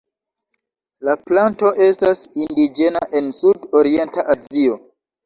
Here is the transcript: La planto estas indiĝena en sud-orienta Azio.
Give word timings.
La 1.09 1.13
planto 1.27 1.69
estas 1.87 2.21
indiĝena 2.45 3.03
en 3.21 3.29
sud-orienta 3.41 4.25
Azio. 4.37 4.81